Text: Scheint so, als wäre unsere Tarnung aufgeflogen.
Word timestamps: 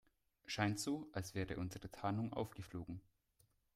Scheint 0.47 0.79
so, 0.79 1.07
als 1.13 1.35
wäre 1.35 1.57
unsere 1.57 1.91
Tarnung 1.91 2.33
aufgeflogen. 2.33 3.01